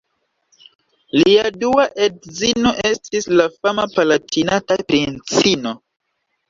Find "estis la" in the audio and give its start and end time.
2.91-3.49